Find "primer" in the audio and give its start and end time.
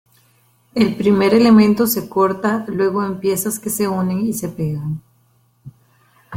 0.95-1.35